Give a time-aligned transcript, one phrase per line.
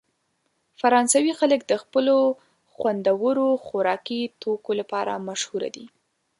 [0.79, 2.15] فرانسوي خلک د خپلو
[2.73, 5.85] خوندورو خوراکي توکو لپاره مشهوره دي.